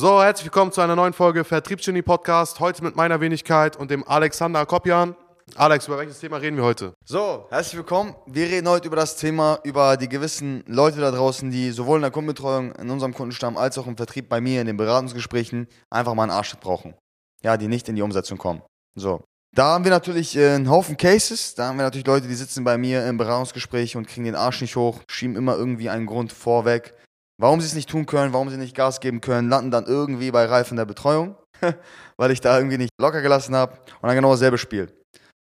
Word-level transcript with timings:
So, 0.00 0.22
herzlich 0.22 0.44
willkommen 0.44 0.70
zu 0.70 0.80
einer 0.80 0.94
neuen 0.94 1.12
Folge 1.12 1.42
Vertriebsgenie 1.42 2.02
Podcast. 2.02 2.60
Heute 2.60 2.84
mit 2.84 2.94
meiner 2.94 3.20
Wenigkeit 3.20 3.76
und 3.76 3.90
dem 3.90 4.06
Alexander 4.06 4.64
Kopjan. 4.64 5.16
Alex, 5.56 5.88
über 5.88 5.98
welches 5.98 6.20
Thema 6.20 6.36
reden 6.36 6.56
wir 6.56 6.62
heute? 6.62 6.94
So, 7.04 7.46
herzlich 7.50 7.78
willkommen. 7.78 8.14
Wir 8.26 8.46
reden 8.46 8.68
heute 8.68 8.86
über 8.86 8.94
das 8.94 9.16
Thema, 9.16 9.58
über 9.64 9.96
die 9.96 10.08
gewissen 10.08 10.62
Leute 10.68 11.00
da 11.00 11.10
draußen, 11.10 11.50
die 11.50 11.72
sowohl 11.72 11.96
in 11.96 12.02
der 12.02 12.12
Kundenbetreuung, 12.12 12.70
in 12.76 12.90
unserem 12.90 13.12
Kundenstamm, 13.12 13.56
als 13.56 13.76
auch 13.76 13.88
im 13.88 13.96
Vertrieb 13.96 14.28
bei 14.28 14.40
mir, 14.40 14.60
in 14.60 14.68
den 14.68 14.76
Beratungsgesprächen, 14.76 15.66
einfach 15.90 16.14
mal 16.14 16.22
einen 16.22 16.30
Arschtritt 16.30 16.60
brauchen. 16.60 16.94
Ja, 17.42 17.56
die 17.56 17.66
nicht 17.66 17.88
in 17.88 17.96
die 17.96 18.02
Umsetzung 18.02 18.38
kommen. 18.38 18.62
So. 18.94 19.24
Da 19.52 19.64
haben 19.64 19.82
wir 19.82 19.90
natürlich 19.90 20.36
äh, 20.36 20.50
einen 20.50 20.70
Haufen 20.70 20.96
Cases. 20.96 21.56
Da 21.56 21.66
haben 21.66 21.76
wir 21.76 21.82
natürlich 21.82 22.06
Leute, 22.06 22.28
die 22.28 22.34
sitzen 22.36 22.62
bei 22.62 22.78
mir 22.78 23.04
im 23.04 23.16
Beratungsgespräch 23.16 23.96
und 23.96 24.06
kriegen 24.06 24.26
den 24.26 24.36
Arsch 24.36 24.60
nicht 24.60 24.76
hoch, 24.76 25.00
schieben 25.10 25.34
immer 25.34 25.56
irgendwie 25.56 25.90
einen 25.90 26.06
Grund 26.06 26.32
vorweg, 26.32 26.94
warum 27.38 27.60
sie 27.60 27.66
es 27.66 27.74
nicht 27.74 27.88
tun 27.88 28.06
können, 28.06 28.32
warum 28.32 28.50
sie 28.50 28.56
nicht 28.56 28.76
Gas 28.76 29.00
geben 29.00 29.20
können, 29.20 29.48
landen 29.48 29.70
dann 29.70 29.86
irgendwie 29.86 30.30
bei 30.30 30.44
Ralf 30.44 30.70
in 30.70 30.76
der 30.76 30.84
Betreuung, 30.84 31.36
weil 32.16 32.30
ich 32.30 32.40
da 32.40 32.56
irgendwie 32.56 32.78
nicht 32.78 32.90
locker 33.00 33.22
gelassen 33.22 33.54
habe 33.54 33.72
und 33.72 34.08
dann 34.08 34.14
genau 34.14 34.32
dasselbe 34.32 34.58
Spiel. 34.58 34.92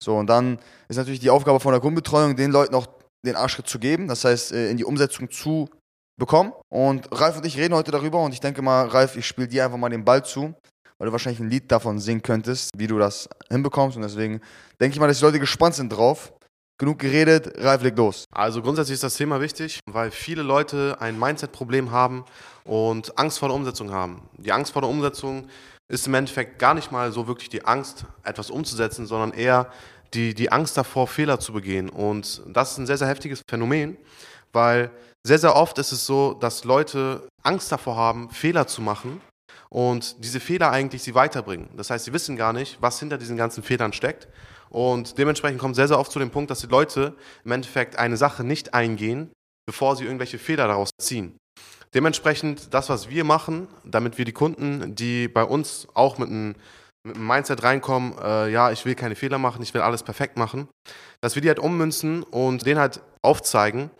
So, 0.03 0.17
und 0.17 0.27
dann 0.27 0.59
ist 0.89 0.97
natürlich 0.97 1.21
die 1.21 1.29
Aufgabe 1.29 1.59
von 1.59 1.71
der 1.71 1.81
Kundenbetreuung, 1.81 2.35
den 2.35 2.51
Leuten 2.51 2.75
auch 2.75 2.87
den 3.25 3.35
Arschtritt 3.35 3.67
zu 3.67 3.79
geben, 3.79 4.07
das 4.07 4.23
heißt, 4.23 4.51
äh, 4.51 4.69
in 4.69 4.77
die 4.77 4.85
Umsetzung 4.85 5.31
zu 5.31 5.67
bekommen. 6.17 6.53
Und 6.69 7.09
Ralf 7.11 7.37
und 7.37 7.45
ich 7.45 7.57
reden 7.57 7.73
heute 7.73 7.91
darüber 7.91 8.23
und 8.23 8.33
ich 8.33 8.39
denke 8.39 8.61
mal, 8.61 8.87
Ralf, 8.87 9.15
ich 9.15 9.25
spiele 9.25 9.47
dir 9.47 9.65
einfach 9.65 9.77
mal 9.77 9.89
den 9.89 10.05
Ball 10.05 10.23
zu, 10.23 10.53
weil 10.97 11.07
du 11.07 11.11
wahrscheinlich 11.11 11.39
ein 11.39 11.49
Lied 11.49 11.71
davon 11.71 11.99
singen 11.99 12.21
könntest, 12.21 12.71
wie 12.77 12.87
du 12.87 12.97
das 12.99 13.27
hinbekommst. 13.49 13.97
Und 13.97 14.03
deswegen 14.03 14.41
denke 14.79 14.93
ich 14.93 14.99
mal, 14.99 15.07
dass 15.07 15.19
die 15.19 15.25
Leute 15.25 15.39
gespannt 15.39 15.75
sind 15.75 15.89
drauf. 15.89 16.33
Genug 16.77 16.99
geredet, 16.99 17.53
Ralf 17.57 17.83
legt 17.83 17.97
los. 17.97 18.25
Also 18.31 18.61
grundsätzlich 18.61 18.95
ist 18.95 19.03
das 19.03 19.15
Thema 19.15 19.39
wichtig, 19.39 19.79
weil 19.89 20.11
viele 20.11 20.41
Leute 20.41 20.97
ein 20.99 21.17
Mindset-Problem 21.17 21.91
haben 21.91 22.25
und 22.65 23.17
Angst 23.17 23.39
vor 23.39 23.47
der 23.47 23.55
Umsetzung 23.55 23.91
haben. 23.91 24.27
Die 24.37 24.51
Angst 24.51 24.73
vor 24.73 24.81
der 24.81 24.91
Umsetzung 24.91 25.47
ist 25.87 26.05
im 26.05 26.13
Endeffekt 26.15 26.59
gar 26.59 26.73
nicht 26.73 26.91
mal 26.91 27.13
so 27.13 27.27
wirklich 27.27 27.47
die 27.47 27.63
Angst, 27.63 28.05
etwas 28.23 28.49
umzusetzen, 28.49 29.05
sondern 29.05 29.31
eher 29.31 29.71
die, 30.13 30.33
die 30.33 30.51
Angst 30.51 30.75
davor, 30.75 31.07
Fehler 31.07 31.39
zu 31.39 31.53
begehen. 31.53 31.87
Und 31.87 32.41
das 32.47 32.71
ist 32.71 32.77
ein 32.79 32.87
sehr, 32.87 32.97
sehr 32.97 33.07
heftiges 33.07 33.41
Phänomen, 33.49 33.95
weil 34.51 34.91
sehr, 35.25 35.39
sehr 35.39 35.55
oft 35.55 35.77
ist 35.77 35.93
es 35.93 36.05
so, 36.05 36.33
dass 36.33 36.65
Leute 36.65 37.25
Angst 37.41 37.71
davor 37.71 37.95
haben, 37.95 38.29
Fehler 38.31 38.67
zu 38.67 38.81
machen 38.81 39.21
und 39.75 40.23
diese 40.23 40.39
Fehler 40.39 40.71
eigentlich 40.71 41.03
sie 41.03 41.15
weiterbringen. 41.15 41.67
Das 41.75 41.89
heißt, 41.89 42.05
sie 42.05 42.13
wissen 42.13 42.37
gar 42.37 42.53
nicht, 42.53 42.77
was 42.79 42.97
hinter 42.97 43.17
diesen 43.17 43.35
ganzen 43.35 43.61
Fehlern 43.61 43.91
steckt. 43.91 44.29
Und 44.69 45.17
dementsprechend 45.17 45.59
kommt 45.59 45.75
sehr, 45.75 45.89
sehr 45.89 45.99
oft 45.99 46.13
zu 46.13 46.17
dem 46.17 46.29
Punkt, 46.29 46.49
dass 46.49 46.61
die 46.61 46.67
Leute 46.67 47.13
im 47.43 47.51
Endeffekt 47.51 47.99
eine 47.99 48.15
Sache 48.15 48.45
nicht 48.45 48.73
eingehen, 48.73 49.33
bevor 49.65 49.97
sie 49.97 50.05
irgendwelche 50.05 50.39
Fehler 50.39 50.69
daraus 50.69 50.91
ziehen. 50.97 51.35
Dementsprechend 51.93 52.73
das, 52.73 52.87
was 52.87 53.09
wir 53.09 53.25
machen, 53.25 53.67
damit 53.83 54.17
wir 54.17 54.23
die 54.23 54.31
Kunden, 54.31 54.95
die 54.95 55.27
bei 55.27 55.43
uns 55.43 55.89
auch 55.93 56.19
mit 56.19 56.29
einem, 56.29 56.55
mit 57.05 57.17
einem 57.17 57.27
Mindset 57.27 57.63
reinkommen, 57.63 58.15
äh, 58.23 58.49
ja, 58.49 58.71
ich 58.71 58.85
will 58.85 58.95
keine 58.95 59.15
Fehler 59.15 59.39
machen, 59.39 59.61
ich 59.61 59.73
will 59.73 59.81
alles 59.81 60.03
perfekt 60.03 60.37
machen, 60.37 60.69
dass 61.19 61.35
wir 61.35 61.41
die 61.41 61.49
halt 61.49 61.59
ummünzen 61.59 62.23
und 62.23 62.65
denen 62.65 62.79
halt 62.79 63.01
aufzeigen, 63.21 63.91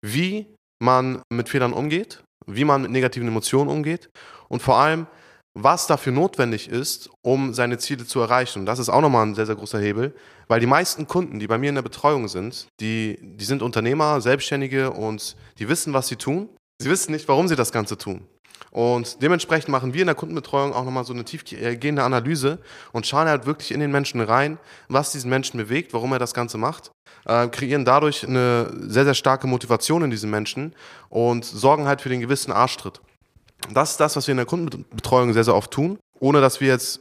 wie 0.00 0.46
man 0.80 1.22
mit 1.28 1.48
Fehlern 1.48 1.72
umgeht, 1.72 2.22
wie 2.46 2.64
man 2.64 2.82
mit 2.82 2.92
negativen 2.92 3.26
Emotionen 3.26 3.68
umgeht 3.68 4.10
und 4.48 4.62
vor 4.62 4.76
allem, 4.76 5.08
was 5.54 5.86
dafür 5.86 6.12
notwendig 6.12 6.68
ist, 6.68 7.10
um 7.22 7.54
seine 7.54 7.78
Ziele 7.78 8.04
zu 8.06 8.20
erreichen. 8.20 8.60
Und 8.60 8.66
das 8.66 8.78
ist 8.78 8.88
auch 8.88 9.00
nochmal 9.00 9.26
ein 9.26 9.34
sehr, 9.34 9.46
sehr 9.46 9.54
großer 9.54 9.78
Hebel, 9.78 10.14
weil 10.48 10.60
die 10.60 10.66
meisten 10.66 11.06
Kunden, 11.06 11.38
die 11.38 11.46
bei 11.46 11.58
mir 11.58 11.68
in 11.68 11.76
der 11.76 11.82
Betreuung 11.82 12.28
sind, 12.28 12.66
die, 12.80 13.18
die 13.20 13.44
sind 13.44 13.62
Unternehmer, 13.62 14.20
Selbstständige 14.20 14.90
und 14.90 15.36
die 15.58 15.68
wissen, 15.68 15.92
was 15.92 16.08
sie 16.08 16.16
tun, 16.16 16.48
Sie 16.80 16.90
wissen 16.90 17.12
nicht, 17.12 17.28
warum 17.28 17.48
sie 17.48 17.56
das 17.56 17.72
Ganze 17.72 17.96
tun. 17.96 18.26
Und 18.70 19.22
dementsprechend 19.22 19.68
machen 19.68 19.94
wir 19.94 20.00
in 20.00 20.08
der 20.08 20.16
Kundenbetreuung 20.16 20.72
auch 20.72 20.84
nochmal 20.84 21.04
so 21.04 21.12
eine 21.12 21.24
tiefgehende 21.24 22.02
Analyse 22.02 22.58
und 22.92 23.06
schauen 23.06 23.28
halt 23.28 23.46
wirklich 23.46 23.70
in 23.70 23.78
den 23.78 23.92
Menschen 23.92 24.20
rein, 24.20 24.58
was 24.88 25.12
diesen 25.12 25.30
Menschen 25.30 25.58
bewegt, 25.58 25.92
warum 25.92 26.12
er 26.12 26.18
das 26.18 26.34
Ganze 26.34 26.58
macht, 26.58 26.90
äh, 27.26 27.46
kreieren 27.48 27.84
dadurch 27.84 28.26
eine 28.26 28.72
sehr, 28.80 29.04
sehr 29.04 29.14
starke 29.14 29.46
Motivation 29.46 30.02
in 30.02 30.10
diesen 30.10 30.28
Menschen 30.28 30.74
und 31.08 31.44
sorgen 31.44 31.86
halt 31.86 32.00
für 32.00 32.08
den 32.08 32.20
gewissen 32.20 32.50
Arschtritt. 32.50 33.00
Das 33.72 33.92
ist 33.92 34.00
das, 34.00 34.16
was 34.16 34.26
wir 34.26 34.32
in 34.32 34.38
der 34.38 34.46
Kundenbetreuung 34.46 35.32
sehr, 35.32 35.44
sehr 35.44 35.54
oft 35.54 35.70
tun, 35.70 35.98
ohne 36.20 36.40
dass 36.40 36.60
wir 36.60 36.68
jetzt 36.68 37.00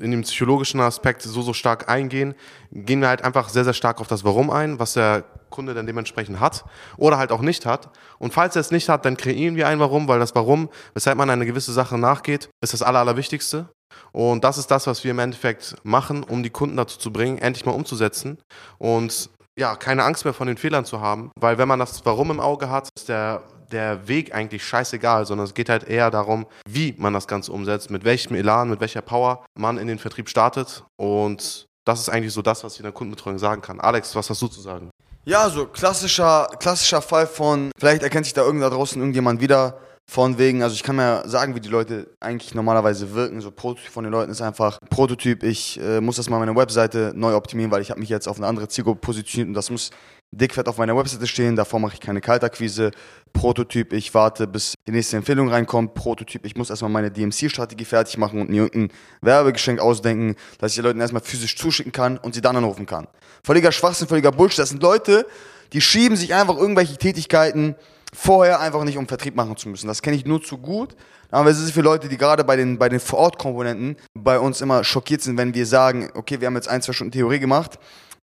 in 0.00 0.10
dem 0.10 0.22
psychologischen 0.22 0.80
Aspekt 0.80 1.22
so, 1.22 1.42
so 1.42 1.52
stark 1.52 1.88
eingehen, 1.88 2.34
gehen 2.72 3.00
wir 3.00 3.08
halt 3.08 3.22
einfach 3.22 3.48
sehr, 3.48 3.64
sehr 3.64 3.74
stark 3.74 4.00
auf 4.00 4.08
das 4.08 4.24
Warum 4.24 4.50
ein, 4.50 4.78
was 4.78 4.94
der 4.94 5.24
Kunde 5.50 5.74
dann 5.74 5.86
dementsprechend 5.86 6.40
hat 6.40 6.64
oder 6.96 7.18
halt 7.18 7.32
auch 7.32 7.42
nicht 7.42 7.66
hat. 7.66 7.90
Und 8.18 8.32
falls 8.32 8.56
er 8.56 8.60
es 8.60 8.70
nicht 8.70 8.88
hat, 8.88 9.04
dann 9.04 9.16
kreieren 9.16 9.56
wir 9.56 9.68
ein 9.68 9.78
Warum, 9.78 10.08
weil 10.08 10.18
das 10.18 10.34
Warum, 10.34 10.70
weshalb 10.94 11.18
man 11.18 11.28
eine 11.28 11.44
gewisse 11.44 11.72
Sache 11.72 11.98
nachgeht, 11.98 12.48
ist 12.62 12.72
das 12.72 12.82
Aller, 12.82 13.00
Allerwichtigste. 13.00 13.68
Und 14.12 14.44
das 14.44 14.58
ist 14.58 14.70
das, 14.70 14.86
was 14.86 15.04
wir 15.04 15.10
im 15.10 15.18
Endeffekt 15.18 15.76
machen, 15.82 16.22
um 16.22 16.42
die 16.42 16.50
Kunden 16.50 16.76
dazu 16.76 16.98
zu 16.98 17.12
bringen, 17.12 17.38
endlich 17.38 17.66
mal 17.66 17.72
umzusetzen 17.72 18.38
und 18.78 19.30
ja, 19.58 19.76
keine 19.76 20.04
Angst 20.04 20.24
mehr 20.24 20.32
von 20.32 20.46
den 20.46 20.56
Fehlern 20.56 20.84
zu 20.84 21.00
haben, 21.00 21.30
weil 21.38 21.58
wenn 21.58 21.68
man 21.68 21.78
das 21.78 22.04
Warum 22.06 22.30
im 22.30 22.40
Auge 22.40 22.70
hat, 22.70 22.88
ist 22.96 23.08
der 23.08 23.42
der 23.72 24.08
Weg 24.08 24.34
eigentlich 24.34 24.64
scheißegal, 24.64 25.26
sondern 25.26 25.46
es 25.46 25.54
geht 25.54 25.68
halt 25.68 25.84
eher 25.84 26.10
darum, 26.10 26.46
wie 26.68 26.94
man 26.98 27.12
das 27.12 27.26
Ganze 27.26 27.52
umsetzt, 27.52 27.90
mit 27.90 28.04
welchem 28.04 28.34
Elan, 28.34 28.70
mit 28.70 28.80
welcher 28.80 29.02
Power 29.02 29.44
man 29.54 29.78
in 29.78 29.88
den 29.88 29.98
Vertrieb 29.98 30.28
startet. 30.28 30.84
Und 30.96 31.68
das 31.84 32.00
ist 32.00 32.08
eigentlich 32.08 32.32
so 32.32 32.42
das, 32.42 32.62
was 32.64 32.74
ich 32.74 32.80
in 32.80 32.84
der 32.84 32.92
Kundenbetreuung 32.92 33.38
sagen 33.38 33.62
kann. 33.62 33.80
Alex, 33.80 34.14
was 34.14 34.28
hast 34.30 34.42
du 34.42 34.48
zu 34.48 34.60
sagen? 34.60 34.90
Ja, 35.24 35.48
so 35.50 35.66
klassischer, 35.66 36.48
klassischer 36.58 37.02
Fall 37.02 37.26
von, 37.26 37.70
vielleicht 37.78 38.02
erkennt 38.02 38.26
sich 38.26 38.34
da 38.34 38.42
irgend 38.42 38.62
da 38.62 38.70
draußen 38.70 39.00
irgendjemand 39.00 39.40
wieder, 39.40 39.78
von 40.10 40.38
wegen, 40.38 40.64
also 40.64 40.74
ich 40.74 40.82
kann 40.82 40.96
mir 40.96 41.22
sagen, 41.26 41.54
wie 41.54 41.60
die 41.60 41.68
Leute 41.68 42.08
eigentlich 42.18 42.52
normalerweise 42.52 43.14
wirken. 43.14 43.40
So 43.40 43.52
Prototyp 43.52 43.92
von 43.92 44.02
den 44.02 44.12
Leuten 44.12 44.32
ist 44.32 44.42
einfach 44.42 44.80
Prototyp. 44.90 45.44
Ich 45.44 45.80
äh, 45.80 46.00
muss 46.00 46.16
das 46.16 46.28
mal 46.28 46.40
meine 46.40 46.56
Webseite 46.56 47.12
neu 47.14 47.36
optimieren, 47.36 47.70
weil 47.70 47.80
ich 47.80 47.90
habe 47.90 48.00
mich 48.00 48.08
jetzt 48.08 48.26
auf 48.26 48.36
eine 48.36 48.48
andere 48.48 48.66
Zielgruppe 48.66 49.00
positioniert 49.00 49.48
und 49.48 49.54
das 49.54 49.70
muss 49.70 49.90
dickfett 50.32 50.68
auf 50.68 50.78
meiner 50.78 50.96
Webseite 50.96 51.26
stehen. 51.26 51.56
Davor 51.56 51.80
mache 51.80 51.94
ich 51.94 52.00
keine 52.00 52.20
Kaltakquise. 52.20 52.92
Prototyp, 53.32 53.92
ich 53.92 54.12
warte, 54.14 54.46
bis 54.46 54.74
die 54.86 54.92
nächste 54.92 55.16
Empfehlung 55.16 55.48
reinkommt. 55.48 55.94
Prototyp, 55.94 56.44
ich 56.44 56.56
muss 56.56 56.70
erstmal 56.70 56.90
meine 56.90 57.10
DMC-Strategie 57.10 57.84
fertig 57.84 58.18
machen 58.18 58.40
und 58.40 58.50
mir 58.50 58.62
irgendein 58.62 58.96
Werbegeschenk 59.22 59.80
ausdenken, 59.80 60.36
dass 60.58 60.72
ich 60.72 60.76
die 60.76 60.82
Leuten 60.82 61.00
erstmal 61.00 61.22
physisch 61.22 61.56
zuschicken 61.56 61.92
kann 61.92 62.18
und 62.18 62.34
sie 62.34 62.40
dann 62.40 62.56
anrufen 62.56 62.86
kann. 62.86 63.06
Völliger 63.44 63.72
Schwachsinn, 63.72 64.08
völliger 64.08 64.32
Bullshit. 64.32 64.60
Das 64.60 64.70
sind 64.70 64.82
Leute, 64.82 65.26
die 65.72 65.80
schieben 65.80 66.16
sich 66.16 66.34
einfach 66.34 66.56
irgendwelche 66.56 66.96
Tätigkeiten 66.96 67.76
vorher 68.12 68.60
einfach 68.60 68.82
nicht, 68.84 68.98
um 68.98 69.06
Vertrieb 69.06 69.36
machen 69.36 69.56
zu 69.56 69.68
müssen. 69.68 69.86
Das 69.86 70.02
kenne 70.02 70.16
ich 70.16 70.24
nur 70.24 70.42
zu 70.42 70.58
gut. 70.58 70.96
Aber 71.30 71.48
es 71.48 71.60
ist 71.60 71.70
für 71.70 71.80
Leute, 71.80 72.08
die 72.08 72.16
gerade 72.16 72.42
bei 72.42 72.56
den, 72.56 72.76
bei 72.76 72.88
den 72.88 72.98
Vor-Ort-Komponenten 72.98 73.96
bei 74.14 74.38
uns 74.38 74.60
immer 74.60 74.82
schockiert 74.82 75.22
sind, 75.22 75.38
wenn 75.38 75.54
wir 75.54 75.64
sagen, 75.64 76.10
okay, 76.14 76.40
wir 76.40 76.48
haben 76.48 76.56
jetzt 76.56 76.68
ein, 76.68 76.82
zwei 76.82 76.92
Stunden 76.92 77.12
Theorie 77.12 77.38
gemacht, 77.38 77.78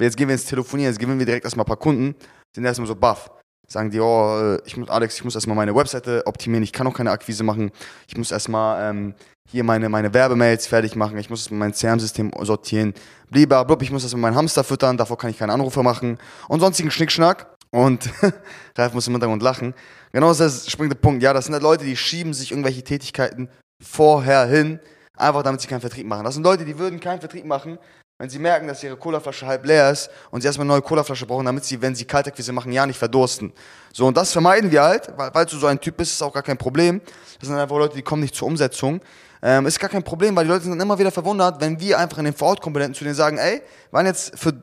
jetzt 0.05 0.17
gehen 0.17 0.29
wir 0.29 0.35
ins 0.35 0.45
Telefonieren, 0.45 0.93
jetzt 0.93 1.01
gewinnen 1.01 1.19
wir 1.19 1.27
direkt 1.27 1.45
erstmal 1.45 1.65
ein 1.65 1.69
paar 1.69 1.77
Kunden, 1.77 2.15
sind 2.55 2.65
erstmal 2.65 2.89
so 2.89 2.95
baff. 2.95 3.31
Sagen 3.69 3.91
die, 3.91 3.99
oh, 3.99 4.59
ich 4.65 4.77
muss, 4.77 4.89
Alex, 4.89 5.17
ich 5.17 5.25
muss 5.25 5.35
erstmal 5.35 5.57
meine 5.57 5.75
Webseite 5.75 6.23
optimieren, 6.27 6.63
ich 6.63 6.73
kann 6.73 6.87
auch 6.87 6.95
keine 6.95 7.11
Akquise 7.11 7.43
machen, 7.43 7.73
ich 8.07 8.17
muss 8.17 8.31
erstmal 8.31 8.91
ähm, 8.91 9.15
hier 9.51 9.65
meine, 9.65 9.89
meine 9.89 10.15
Werbemails 10.15 10.69
fertig 10.69 10.95
machen, 10.95 11.19
ich 11.19 11.31
muss 11.31 11.51
mein 11.51 11.73
CRM-System 11.73 12.31
sortieren, 12.43 12.95
blub, 13.29 13.83
ich 13.83 13.91
muss 13.91 14.05
erstmal 14.05 14.23
meinen 14.23 14.37
Hamster 14.37 14.63
füttern, 14.63 14.97
davor 14.97 15.19
kann 15.19 15.31
ich 15.31 15.39
keine 15.39 15.53
Anrufe 15.53 15.83
machen 15.83 16.19
und 16.49 16.61
sonstigen 16.61 16.91
Schnickschnack. 16.91 17.57
Und 17.71 18.09
Ralf 18.79 18.95
muss 18.95 19.07
im 19.09 19.15
Hintergrund 19.15 19.43
lachen. 19.43 19.75
Genau 20.13 20.29
das 20.29 20.41
ist 20.41 20.67
der 20.67 20.71
springende 20.71 20.97
Punkt. 20.97 21.23
Ja, 21.23 21.33
das 21.33 21.45
sind 21.45 21.53
halt 21.53 21.63
Leute, 21.63 21.85
die 21.85 21.97
schieben 21.97 22.33
sich 22.33 22.53
irgendwelche 22.53 22.83
Tätigkeiten 22.83 23.51
vorher 23.83 24.47
hin, 24.47 24.81
einfach 25.17 25.43
damit 25.43 25.61
sie 25.61 25.67
keinen 25.67 25.81
Vertrieb 25.81 26.07
machen. 26.07 26.25
Das 26.25 26.35
sind 26.35 26.45
Leute, 26.45 26.65
die 26.65 26.79
würden 26.79 27.01
keinen 27.01 27.21
Vertrieb 27.21 27.45
machen, 27.45 27.79
wenn 28.19 28.31
sie 28.31 28.39
merken, 28.39 28.67
dass 28.67 28.83
ihre 28.83 28.97
Colaflasche 28.97 29.47
halb 29.47 29.67
leer 29.67 29.91
ist 29.91 30.09
und 30.31 30.41
sie 30.41 30.47
erstmal 30.47 30.65
eine 30.65 30.73
neue 30.75 30.83
Colaflasche 30.83 31.27
brauchen, 31.27 31.45
damit 31.45 31.65
sie, 31.65 31.81
wenn 31.83 31.95
sie 31.95 32.07
Kaltakquise 32.07 32.53
machen, 32.53 32.73
ja 32.73 32.87
nicht 32.87 32.99
verdursten. 32.99 33.53
So, 33.93 34.07
und 34.07 34.17
das 34.17 34.33
vermeiden 34.33 34.71
wir 34.71 34.83
halt, 34.83 35.13
weil, 35.17 35.35
weil 35.35 35.45
du 35.45 35.57
so 35.57 35.67
ein 35.67 35.79
Typ 35.79 35.99
bist, 35.99 36.13
ist 36.13 36.23
auch 36.23 36.33
gar 36.33 36.43
kein 36.43 36.57
Problem. 36.57 37.03
Das 37.39 37.49
sind 37.49 37.59
einfach 37.59 37.77
Leute, 37.77 37.95
die 37.95 38.03
kommen 38.03 38.23
nicht 38.23 38.35
zur 38.35 38.49
Umsetzung. 38.49 39.01
Ähm, 39.43 39.67
ist 39.67 39.79
gar 39.79 39.91
kein 39.91 40.03
Problem, 40.03 40.35
weil 40.35 40.45
die 40.45 40.51
Leute 40.51 40.63
sind 40.63 40.73
dann 40.73 40.81
immer 40.81 40.99
wieder 40.99 41.13
verwundert, 41.13 41.61
wenn 41.61 41.79
wir 41.79 41.99
einfach 41.99 42.19
in 42.19 42.25
den 42.25 42.35
Vorortkomponenten 42.35 42.95
zu 42.95 43.05
denen 43.05 43.15
sagen, 43.15 43.37
ey, 43.37 43.57
wir 43.57 43.93
waren 43.93 44.07
jetzt 44.07 44.39
für 44.39 44.55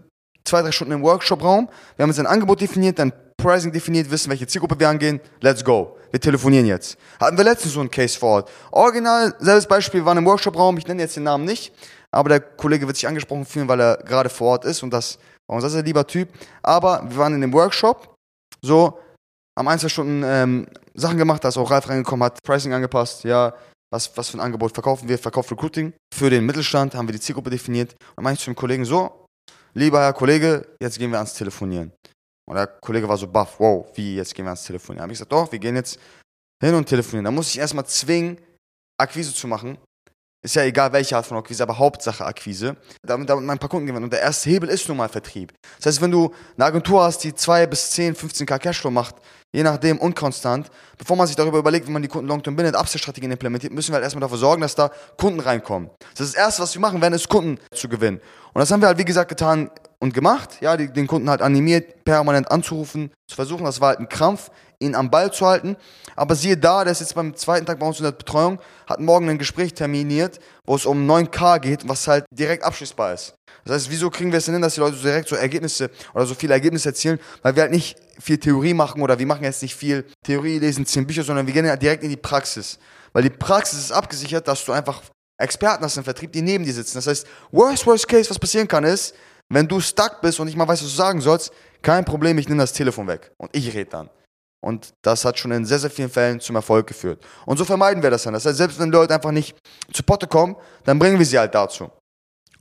zwei, 0.44 0.62
drei 0.64 0.72
Stunden 0.72 0.94
im 0.94 1.04
Workshop-Raum. 1.04 1.70
Wir 1.96 2.04
haben 2.04 2.10
jetzt 2.10 2.20
ein 2.20 2.26
Angebot 2.26 2.60
definiert, 2.60 2.98
dann 2.98 3.14
Pricing 3.38 3.72
definiert, 3.72 4.10
wissen, 4.10 4.30
welche 4.30 4.48
Zielgruppe 4.48 4.80
wir 4.80 4.90
angehen. 4.90 5.20
Let's 5.42 5.64
go. 5.64 5.98
Wir 6.12 6.20
telefonieren 6.20 6.66
jetzt. 6.66 6.98
Hatten 7.20 7.38
wir 7.38 7.44
letztens 7.44 7.74
so 7.74 7.82
einen 7.82 7.92
Case 7.92 8.18
vor 8.18 8.30
Ort. 8.30 8.52
Original, 8.72 9.36
selbes 9.40 9.68
Beispiel, 9.68 10.02
wir 10.02 10.06
waren 10.06 10.18
im 10.18 10.26
Workshop-Raum. 10.26 10.78
Ich 10.78 10.88
nenne 10.88 11.02
jetzt 11.02 11.16
den 11.16 11.24
Namen 11.24 11.46
nicht, 11.46 11.74
aber 12.14 12.30
der 12.30 12.40
Kollege 12.40 12.86
wird 12.88 12.96
sich 12.96 13.08
angesprochen 13.08 13.46
fühlen, 13.46 13.68
weil 13.68 13.82
er 13.82 13.98
gerade 13.98 14.30
vor 14.30 14.52
Ort 14.52 14.66
ist 14.66 14.84
und 14.84 14.92
das 14.92 15.18
war 15.48 15.56
unser 15.56 15.70
sehr 15.70 15.84
lieber 15.84 16.06
Typ. 16.06 16.30
Aber 16.62 17.04
wir 17.10 17.18
waren 17.18 17.34
in 17.34 17.42
dem 17.42 17.54
Workshop, 17.54 18.16
so, 18.62 19.00
haben 19.58 19.68
ein, 19.68 19.80
zwei 19.80 19.90
Stunden 19.90 20.24
ähm, 20.26 20.68
Sachen 20.94 21.18
gemacht, 21.18 21.44
da 21.44 21.50
ist 21.50 21.58
auch 21.58 21.70
Ralf 21.70 21.90
reingekommen, 21.90 22.24
hat 22.26 22.42
Pricing 22.44 22.74
angepasst, 22.74 23.24
ja, 23.24 23.54
was, 23.92 24.16
was 24.18 24.30
für 24.30 24.38
ein 24.38 24.42
Angebot 24.42 24.74
verkaufen 24.74 25.08
wir, 25.08 25.20
verkauft 25.20 25.52
Recruiting. 25.52 25.94
Für 26.14 26.30
den 26.30 26.46
Mittelstand 26.46 26.96
haben 26.96 27.08
wir 27.08 27.14
die 27.14 27.20
Zielgruppe 27.20 27.52
definiert. 27.52 27.94
Und 27.94 28.18
dann 28.18 28.24
meinte 28.24 28.40
ich 28.40 28.44
zu 28.44 28.52
dem 28.52 28.56
Kollegen 28.56 28.86
so, 28.86 29.26
lieber 29.76 30.02
Herr 30.02 30.14
Kollege, 30.14 30.66
jetzt 30.82 30.98
gehen 30.98 31.12
wir 31.12 31.18
ans 31.18 31.36
Telefonieren. 31.36 31.92
Und 32.50 32.56
der 32.56 32.68
Kollege 32.68 33.08
war 33.08 33.18
so 33.18 33.28
baff, 33.28 33.60
wow, 33.60 33.86
wie, 33.96 34.16
jetzt 34.16 34.34
gehen 34.34 34.46
wir 34.46 34.50
ans 34.50 34.64
Telefonieren. 34.64 34.98
Da 34.98 35.04
habe 35.04 35.14
ich 35.14 35.20
gesagt, 35.20 35.32
doch, 35.32 35.52
wir 35.52 35.60
gehen 35.60 35.76
jetzt 35.76 36.00
hin 36.64 36.74
und 36.74 36.86
telefonieren. 36.88 37.26
Da 37.26 37.32
muss 37.32 37.50
ich 37.50 37.60
erstmal 37.60 37.86
zwingen, 37.86 38.40
Akquise 39.00 39.34
zu 39.34 39.48
machen. 39.48 39.78
Ist 40.44 40.56
ja 40.56 40.64
egal, 40.64 40.92
welche 40.92 41.16
Art 41.16 41.26
von 41.26 41.38
Akquise, 41.38 41.64
aber 41.64 41.78
Hauptsache 41.78 42.26
Akquise. 42.26 42.76
Damit, 43.02 43.30
damit 43.30 43.46
man 43.46 43.56
ein 43.56 43.60
paar 43.60 43.70
Kunden 43.70 43.88
gewinnt. 43.88 44.04
Und 44.04 44.12
der 44.12 44.20
erste 44.20 44.50
Hebel 44.50 44.68
ist 44.68 44.90
nun 44.90 44.98
mal 44.98 45.08
Vertrieb. 45.08 45.54
Das 45.78 45.86
heißt, 45.86 46.02
wenn 46.02 46.12
du 46.12 46.34
eine 46.58 46.66
Agentur 46.66 47.02
hast, 47.02 47.24
die 47.24 47.34
2 47.34 47.66
bis 47.68 47.92
10, 47.92 48.14
15k 48.14 48.60
Cashflow 48.60 48.92
macht, 48.92 49.16
je 49.54 49.64
nachdem 49.64 50.00
unkonstant, 50.00 50.70
bevor 50.98 51.16
man 51.16 51.28
sich 51.28 51.38
darüber 51.38 51.60
überlegt, 51.60 51.88
wie 51.88 51.92
man 51.92 52.02
die 52.02 52.10
Kunden 52.10 52.28
long-term 52.28 52.58
bindet, 52.58 52.76
Upsell-Strategien 52.76 53.32
implementiert, 53.32 53.72
müssen 53.72 53.92
wir 53.92 53.96
halt 53.96 54.04
erstmal 54.04 54.20
dafür 54.20 54.38
sorgen, 54.38 54.62
dass 54.62 54.76
da 54.76 54.92
Kunden 55.18 55.40
reinkommen. 55.40 55.90
Das 56.12 56.28
ist 56.28 56.36
das 56.36 56.44
Erste, 56.44 56.64
was 56.64 56.74
wir 56.74 56.82
machen 56.82 57.02
werden, 57.02 57.14
ist 57.14 57.30
Kunden 57.30 57.58
zu 57.74 57.88
gewinnen. 57.88 58.20
Und 58.54 58.60
das 58.60 58.72
haben 58.72 58.82
wir 58.82 58.88
halt, 58.88 58.98
wie 58.98 59.06
gesagt, 59.06 59.30
getan 59.30 59.72
und 60.00 60.14
gemacht. 60.14 60.58
Ja, 60.62 60.78
die, 60.78 60.92
den 60.92 61.08
Kunden 61.08 61.30
halt 61.30 61.42
animiert, 61.42 62.04
permanent 62.04 62.52
anzurufen, 62.52 63.12
zu 63.28 63.36
versuchen. 63.36 63.64
Das 63.64 63.82
war 63.82 63.90
halt 63.90 64.00
ein 64.00 64.10
Krampf, 64.10 64.52
ihn 64.80 64.96
am 64.96 65.10
Ball 65.10 65.32
zu 65.32 65.46
halten. 65.46 65.78
Aber 66.16 66.36
siehe 66.36 66.58
da, 66.58 66.84
der 66.84 66.92
ist 66.92 67.00
jetzt 67.00 67.16
beim 67.16 67.36
zweiten 67.36 67.66
Tag 67.66 67.80
bei 67.80 67.88
uns 67.88 68.00
in 68.00 68.04
der 68.04 68.12
Betreuung, 68.12 68.60
hat 68.86 69.00
morgen 69.00 69.30
ein 69.30 69.38
Gespräch 69.38 69.74
terminiert, 69.74 70.40
wo 70.66 70.76
es 70.76 70.86
um 70.86 71.10
9K 71.10 71.60
geht, 71.60 71.88
was 71.88 72.08
halt 72.08 72.26
direkt 72.32 72.64
abschließbar 72.64 73.14
ist. 73.14 73.36
Das 73.66 73.76
heißt, 73.76 73.92
wieso 73.92 74.10
kriegen 74.10 74.32
wir 74.32 74.40
es 74.40 74.46
denn 74.46 74.56
hin, 74.56 74.62
dass 74.62 74.76
die 74.76 74.82
Leute 74.82 74.98
so 74.98 75.04
direkt 75.04 75.30
so 75.30 75.36
Ergebnisse 75.36 75.90
oder 76.14 76.26
so 76.26 76.36
viele 76.36 76.54
Ergebnisse 76.54 76.90
erzielen? 76.90 77.20
Weil 77.42 77.56
wir 77.56 77.64
halt 77.64 77.72
nicht 77.72 77.96
viel 78.20 78.38
Theorie 78.38 78.74
machen 78.74 79.02
oder 79.02 79.18
wir 79.18 79.26
machen 79.26 79.44
jetzt 79.44 79.62
nicht 79.62 79.76
viel 79.76 80.06
Theorie, 80.24 80.60
lesen 80.60 80.86
zehn 80.86 81.08
Bücher, 81.08 81.24
sondern 81.24 81.48
wir 81.48 81.54
gehen 81.54 81.68
halt 81.68 81.82
direkt 81.82 82.04
in 82.04 82.10
die 82.10 82.18
Praxis. 82.18 82.78
Weil 83.14 83.24
die 83.24 83.30
Praxis 83.30 83.80
ist 83.80 83.92
abgesichert, 83.92 84.48
dass 84.48 84.66
du 84.66 84.74
einfach 84.74 85.02
Experten 85.44 85.84
hast 85.84 85.98
im 85.98 86.04
Vertrieb, 86.04 86.32
die 86.32 86.42
neben 86.42 86.64
dir 86.64 86.74
sitzen. 86.74 86.98
Das 86.98 87.08
heißt, 87.08 87.28
worst, 87.52 87.86
worst 87.86 88.08
case, 88.08 88.30
was 88.30 88.40
passieren 88.40 88.68
kann, 88.68 88.84
ist, 88.84 89.14
wenn 89.50 89.68
du 89.68 89.80
stuck 89.80 90.22
bist 90.22 90.40
und 90.40 90.48
nicht 90.48 90.58
mal 90.58 90.68
weißt, 90.68 90.84
was 90.84 90.90
du 90.90 90.96
sagen 90.96 91.22
sollst, 91.22 91.52
kein 91.82 92.06
Problem, 92.06 92.38
ich 92.38 92.48
nehme 92.48 92.62
das 92.62 92.74
Telefon 92.74 93.08
weg 93.08 93.32
und 93.38 93.56
ich 93.56 93.74
rede 93.74 93.90
dann. 93.90 94.10
Und 94.64 94.94
das 95.02 95.26
hat 95.26 95.38
schon 95.38 95.52
in 95.52 95.66
sehr, 95.66 95.80
sehr 95.80 95.90
vielen 95.90 96.10
Fällen 96.10 96.40
zum 96.40 96.56
Erfolg 96.56 96.88
geführt. 96.88 97.22
Und 97.46 97.58
so 97.58 97.66
vermeiden 97.66 98.02
wir 98.02 98.10
das 98.10 98.24
dann. 98.24 98.34
Das 98.34 98.46
heißt, 98.46 98.58
selbst 98.58 98.80
wenn 98.80 98.90
Leute 98.90 99.14
einfach 99.14 99.32
nicht 99.32 99.58
zu 99.92 100.04
Potte 100.04 100.26
kommen, 100.26 100.56
dann 100.86 100.98
bringen 100.98 101.20
wir 101.20 101.26
sie 101.26 101.38
halt 101.38 101.54
dazu. 101.54 101.92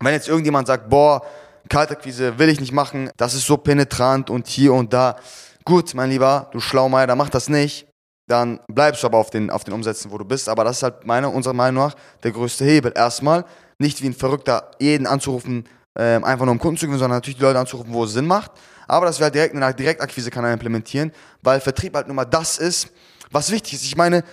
Wenn 0.01 0.13
jetzt 0.13 0.29
irgendjemand 0.29 0.67
sagt, 0.67 0.91
boah, 0.91 1.25
Kaltakquise 1.69 2.37
will 2.41 2.49
ich 2.49 2.59
nicht 2.59 2.73
machen, 2.73 3.11
das 3.17 3.35
ist 3.35 3.47
so 3.47 3.57
penetrant 3.57 4.31
und 4.31 4.49
hier 4.49 4.75
und 4.75 4.93
da. 4.93 5.17
Gut, 5.65 5.95
mein 5.95 6.11
Lieber, 6.11 6.51
du 6.53 6.59
Schlaumeier, 6.59 7.15
mach 7.15 7.31
das 7.31 7.49
nicht. 7.49 7.87
Dann 8.33 8.61
bleibst 8.67 9.03
du 9.03 9.09
aber 9.09 9.19
auf 9.19 9.29
den, 9.29 9.51
auf 9.51 9.63
den 9.63 9.75
Umsätzen, 9.75 10.11
wo 10.11 10.17
du 10.17 10.25
bist. 10.25 10.49
Aber 10.49 10.65
das 10.65 10.79
ist 10.79 10.85
halt 10.85 11.05
meiner, 11.07 11.31
unserer 11.31 11.53
Meinung 11.53 11.85
nach 11.85 11.95
der 12.23 12.33
größte 12.33 12.65
Hebel. 12.65 12.91
Erstmal, 12.97 13.45
nicht 13.77 14.01
wie 14.01 14.07
ein 14.07 14.15
Verrückter 14.15 14.71
jeden 14.81 15.07
anzurufen, 15.07 15.69
äh, 15.99 16.15
einfach 16.15 16.47
nur 16.47 16.53
um 16.53 16.59
Kunden 16.59 16.79
zu 16.79 16.87
gewinnen, 16.87 16.99
sondern 16.99 17.19
natürlich 17.19 17.37
die 17.37 17.43
Leute 17.43 17.59
anzurufen, 17.59 17.93
wo 17.93 18.05
es 18.05 18.15
Sinn 18.15 18.27
macht. 18.27 18.53
Aber 18.89 19.05
dass 19.05 19.19
wir 19.19 19.25
halt 19.25 19.35
direkt 19.35 19.55
eine 19.55 19.75
Direktakquise-Kanal 19.75 20.55
implementieren, 20.55 21.13
weil 21.43 21.61
Vertrieb 21.61 21.95
halt 21.95 22.07
nun 22.07 22.17
mal 22.17 22.25
das 22.25 22.57
ist, 22.57 22.89
was 23.31 23.51
wichtig 23.51 23.75
ist. 23.75 23.85
Ich 23.85 23.97
meine, 23.97 24.25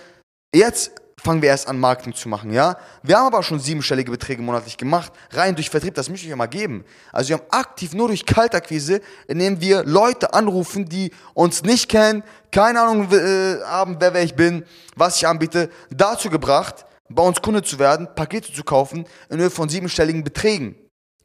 jetzt 0.54 0.92
fangen 1.22 1.42
wir 1.42 1.50
erst 1.50 1.68
an, 1.68 1.78
Marketing 1.78 2.14
zu 2.14 2.28
machen, 2.28 2.52
ja? 2.52 2.76
Wir 3.02 3.18
haben 3.18 3.26
aber 3.26 3.42
schon 3.42 3.60
siebenstellige 3.60 4.10
Beträge 4.10 4.42
monatlich 4.42 4.76
gemacht, 4.76 5.12
rein 5.30 5.54
durch 5.54 5.70
Vertrieb, 5.70 5.94
das 5.94 6.08
möchte 6.08 6.24
ich 6.24 6.30
ja 6.30 6.36
mal 6.36 6.46
geben. 6.46 6.84
Also 7.12 7.30
wir 7.30 7.36
haben 7.36 7.46
aktiv 7.50 7.92
nur 7.92 8.08
durch 8.08 8.24
Kaltakquise, 8.24 9.00
indem 9.28 9.60
wir 9.60 9.84
Leute 9.84 10.32
anrufen, 10.32 10.88
die 10.88 11.12
uns 11.34 11.62
nicht 11.62 11.88
kennen, 11.88 12.22
keine 12.50 12.80
Ahnung 12.80 13.12
äh, 13.12 13.62
haben, 13.64 13.96
wer 13.98 14.14
wer 14.14 14.22
ich 14.22 14.34
bin, 14.34 14.64
was 14.96 15.16
ich 15.16 15.26
anbiete, 15.26 15.70
dazu 15.90 16.30
gebracht, 16.30 16.86
bei 17.08 17.22
uns 17.22 17.42
Kunde 17.42 17.62
zu 17.62 17.78
werden, 17.78 18.08
Pakete 18.14 18.52
zu 18.52 18.64
kaufen, 18.64 19.04
in 19.28 19.38
Höhe 19.38 19.50
von 19.50 19.68
siebenstelligen 19.68 20.24
Beträgen. 20.24 20.76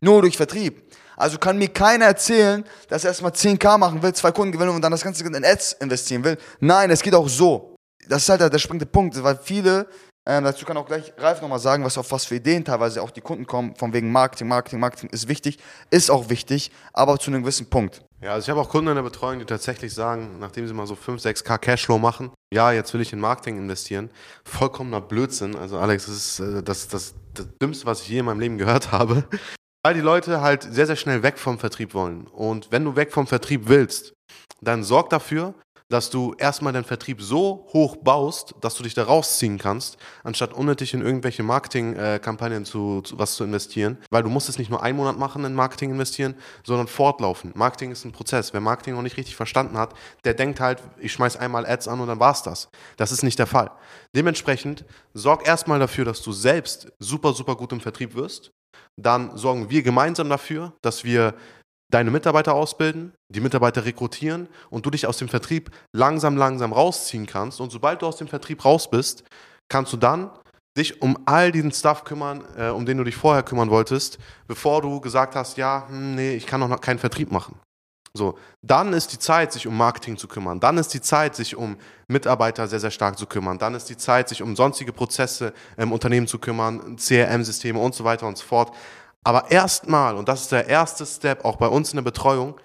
Nur 0.02 0.22
durch 0.22 0.36
Vertrieb. 0.36 0.84
Also 1.16 1.38
kann 1.38 1.58
mir 1.58 1.70
keiner 1.70 2.06
erzählen, 2.06 2.66
dass 2.90 3.06
er 3.06 3.12
erstmal 3.12 3.32
10k 3.32 3.78
machen 3.78 4.04
will, 4.04 4.14
zwei 4.14 4.32
Kunden 4.32 4.52
gewinnen 4.52 4.72
und 4.72 4.82
dann 4.82 4.92
das 4.92 5.02
Ganze 5.02 5.24
in 5.24 5.46
Ads 5.46 5.74
investieren 5.74 6.24
will. 6.24 6.38
Nein, 6.60 6.90
es 6.90 7.02
geht 7.02 7.16
auch 7.16 7.30
so 7.30 7.75
das 8.10 8.24
ist 8.24 8.30
halt 8.30 8.42
der, 8.42 8.50
der 8.50 8.60
springende 8.60 8.86
Punkt, 8.86 9.22
weil 9.24 9.38
viele, 9.42 9.88
ähm, 10.28 10.44
dazu 10.44 10.66
kann 10.66 10.78
auch 10.78 10.86
gleich 10.86 11.14
Ralf 11.18 11.42
nochmal 11.42 11.60
sagen, 11.60 11.84
was 11.84 11.98
auf 11.98 12.12
was 12.12 12.26
für 12.26 12.36
Ideen 12.36 12.66
teilweise 12.66 13.02
auch 13.02 13.12
die 13.12 13.22
Kunden 13.22 13.46
kommen, 13.46 13.76
von 13.76 13.94
wegen 13.94 14.12
Marketing, 14.12 14.48
Marketing, 14.48 14.80
Marketing 14.80 15.10
ist 15.10 15.28
wichtig, 15.28 15.60
ist 15.92 16.10
auch 16.10 16.30
wichtig, 16.30 16.72
aber 16.94 17.20
zu 17.20 17.32
einem 17.32 17.44
gewissen 17.44 17.70
Punkt. 17.70 18.02
Ja, 18.22 18.34
also 18.34 18.46
ich 18.46 18.50
habe 18.50 18.60
auch 18.60 18.70
Kunden 18.70 18.90
in 18.90 18.96
der 18.96 19.04
Betreuung, 19.04 19.40
die 19.40 19.46
tatsächlich 19.46 19.94
sagen, 19.94 20.40
nachdem 20.40 20.68
sie 20.68 20.74
mal 20.74 20.88
so 20.88 20.96
5, 20.96 21.22
6k 21.22 21.60
Cashflow 21.60 22.00
machen, 22.00 22.32
ja, 22.52 22.72
jetzt 22.72 22.94
will 22.94 23.02
ich 23.02 23.14
in 23.14 23.20
Marketing 23.20 23.58
investieren. 23.58 24.10
Vollkommener 24.46 25.02
Blödsinn. 25.02 25.56
Also 25.56 25.78
Alex, 25.78 26.06
das 26.06 26.16
ist 26.16 26.40
äh, 26.40 26.64
das, 26.64 26.88
das, 26.88 27.14
das 27.34 27.48
Dümmste, 27.62 27.86
was 27.86 28.02
ich 28.02 28.10
je 28.10 28.20
in 28.20 28.26
meinem 28.26 28.40
Leben 28.40 28.58
gehört 28.58 28.92
habe. 28.92 29.26
Weil 29.84 29.94
die 29.94 30.02
Leute 30.02 30.42
halt 30.42 30.64
sehr, 30.64 30.88
sehr 30.88 30.96
schnell 30.96 31.22
weg 31.22 31.38
vom 31.38 31.60
Vertrieb 31.60 31.94
wollen. 31.94 32.26
Und 32.26 32.72
wenn 32.72 32.84
du 32.84 32.96
weg 32.96 33.12
vom 33.12 33.28
Vertrieb 33.28 33.68
willst, 33.68 34.14
dann 34.60 34.84
sorg 34.84 35.12
dafür, 35.12 35.54
dass 35.90 36.10
du 36.10 36.34
erstmal 36.38 36.74
deinen 36.74 36.84
Vertrieb 36.84 37.22
so 37.22 37.68
hoch 37.72 37.98
baust, 37.98 38.56
dass 38.62 38.76
du 38.76 38.84
dich 38.84 38.94
da 38.96 39.04
rausziehen 39.04 39.58
kannst, 39.58 39.98
anstatt 40.24 40.54
unnötig 40.54 40.94
in 40.94 41.02
irgendwelche 41.02 41.44
Marketingkampagnen 41.44 42.66
zu, 42.66 43.02
zu, 43.02 43.20
was 43.20 43.36
zu 43.36 43.44
investieren. 43.44 43.98
Weil 44.10 44.24
du 44.24 44.30
musst 44.30 44.50
es 44.50 44.58
nicht 44.58 44.70
nur 44.70 44.82
einen 44.82 44.98
Monat 44.98 45.18
machen 45.18 45.46
in 45.46 45.54
Marketing 45.54 45.92
investieren, 45.92 46.36
sondern 46.64 46.88
fortlaufen. 46.88 47.52
Marketing 47.56 47.92
ist 47.92 48.04
ein 48.06 48.12
Prozess. 48.12 48.54
Wer 48.54 48.62
Marketing 48.62 48.96
noch 48.96 49.04
nicht 49.04 49.18
richtig 49.18 49.36
verstanden 49.36 49.78
hat, 49.78 49.94
der 50.24 50.34
denkt 50.34 50.60
halt, 50.60 50.82
ich 51.00 51.14
schmeiß 51.14 51.38
einmal 51.38 51.66
Ads 51.66 51.88
an 51.88 52.00
und 52.00 52.08
dann 52.08 52.20
war's 52.20 52.42
das. 52.42 52.70
Das 52.98 53.12
ist 53.12 53.24
nicht 53.24 53.38
der 53.38 53.48
Fall. 53.48 53.72
Dementsprechend 54.16 54.86
sorg 55.14 55.48
erstmal 55.48 55.80
dafür, 55.80 56.06
dass 56.06 56.22
du 56.22 56.32
selbst 56.32 56.92
super, 57.00 57.34
super 57.34 57.56
gut 57.56 57.72
im 57.72 57.82
Vertrieb 57.82 58.16
wirst. 58.16 58.52
Dann 58.98 59.38
sorgen 59.38 59.70
wir 59.70 59.84
gemeinsam 59.84 60.30
dafür, 60.30 60.74
dass 60.82 61.04
wir 61.04 61.36
deine 61.92 62.12
Mitarbeiter 62.12 62.54
ausbilden, 62.54 63.14
die 63.30 63.40
Mitarbeiter 63.40 63.86
rekrutieren 63.86 64.48
und 64.70 64.86
du 64.86 64.90
dich 64.90 65.08
aus 65.08 65.18
dem 65.18 65.30
Vertrieb 65.30 65.72
langsam, 65.94 66.38
langsam 66.38 66.74
rausziehen 66.74 67.26
kannst. 67.26 67.62
Und 67.62 67.72
sobald 67.72 68.02
du 68.02 68.08
aus 68.08 68.18
dem 68.18 68.28
Vertrieb 68.28 68.66
raus 68.66 68.90
bist, 68.90 69.24
kannst 69.70 69.94
du 69.94 69.98
dann 69.98 70.32
dich 70.78 71.02
um 71.02 71.18
all 71.26 71.52
diesen 71.52 71.72
Stuff 71.72 72.04
kümmern, 72.04 72.44
äh, 72.58 72.70
um 72.70 72.86
den 72.86 72.98
du 72.98 73.04
dich 73.04 73.16
vorher 73.16 73.44
kümmern 73.44 73.70
wolltest, 73.70 74.18
bevor 74.48 74.82
du 74.82 75.00
gesagt 75.00 75.36
hast, 75.36 75.58
ja, 75.58 75.86
hm, 75.88 76.16
nee, 76.16 76.36
ich 76.36 76.46
kann 76.46 76.60
noch 76.60 76.82
keinen 76.82 77.00
Vertrieb 77.00 77.32
machen. 77.32 77.60
So, 78.16 78.38
dann 78.62 78.94
ist 78.94 79.12
die 79.12 79.20
Zeit, 79.20 79.52
sich 79.52 79.68
um 79.68 79.76
Marketing 79.76 80.18
zu 80.18 80.30
kümmern. 80.30 80.62
Dann 80.62 80.78
ist 80.78 80.94
die 80.94 81.02
Zeit, 81.02 81.36
sich 81.36 81.56
um 81.56 81.76
Mitarbeiter 82.08 82.66
sehr, 82.68 82.80
sehr 82.80 82.92
stark 82.92 83.18
zu 83.18 83.26
kümmern. 83.26 83.58
Dann 83.58 83.76
ist 83.76 83.90
die 83.90 83.98
Zeit, 83.98 84.30
sich 84.30 84.42
um 84.42 84.56
sonstige 84.56 84.94
Prozesse 84.94 85.54
im 85.76 85.92
Unternehmen 85.92 86.26
zu 86.26 86.40
kümmern, 86.40 86.96
CRM-Systeme 86.96 87.78
und 87.78 87.94
so 87.94 88.06
weiter 88.06 88.26
und 88.26 88.38
so 88.38 88.46
fort. 88.46 88.74
Aber 89.26 89.50
erstmal, 89.50 90.16
und 90.16 90.30
das 90.30 90.42
ist 90.42 90.52
der 90.52 90.68
erste 90.68 91.06
Step, 91.06 91.44
auch 91.44 91.58
bei 91.58 91.68
uns 91.68 91.92
in 91.92 91.98
der 91.98 92.04
Betreuung, 92.04 92.60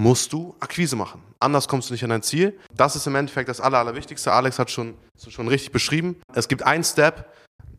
musst 0.00 0.32
du 0.32 0.56
Akquise 0.58 0.96
machen. 0.96 1.22
Anders 1.38 1.68
kommst 1.68 1.90
du 1.90 1.94
nicht 1.94 2.02
an 2.02 2.10
dein 2.10 2.22
Ziel. 2.22 2.58
Das 2.74 2.96
ist 2.96 3.06
im 3.06 3.14
Endeffekt 3.14 3.48
das 3.48 3.60
Aller, 3.60 3.78
Allerwichtigste. 3.78 4.32
Alex 4.32 4.58
hat 4.58 4.70
schon, 4.70 4.94
schon 5.28 5.48
richtig 5.48 5.70
beschrieben. 5.70 6.20
Es 6.34 6.48
gibt 6.48 6.62
einen 6.62 6.82
Step 6.82 7.30